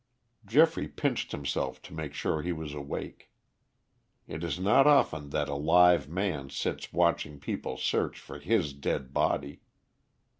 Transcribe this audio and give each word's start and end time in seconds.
Geoffrey 0.47 0.87
pinched 0.87 1.31
himself 1.31 1.79
to 1.83 1.93
make 1.93 2.15
sure 2.15 2.41
he 2.41 2.51
was 2.51 2.73
awake. 2.73 3.29
It 4.27 4.43
is 4.43 4.59
not 4.59 4.87
often 4.87 5.29
that 5.29 5.47
a 5.47 5.53
live 5.53 6.09
man 6.09 6.49
sits 6.49 6.91
watching 6.91 7.39
people 7.39 7.77
search 7.77 8.19
for 8.19 8.39
his 8.39 8.73
dead 8.73 9.13
body. 9.13 9.61